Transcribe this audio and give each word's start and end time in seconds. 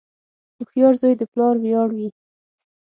•هوښیار 0.57 0.93
زوی 1.01 1.13
د 1.17 1.21
پلار 1.31 1.55
ویاړ 1.59 1.89
وي. 1.97 2.07